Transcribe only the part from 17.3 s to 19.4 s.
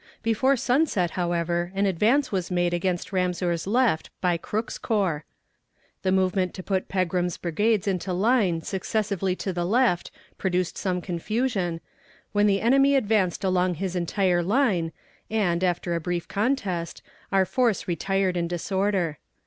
our force retired in disorder.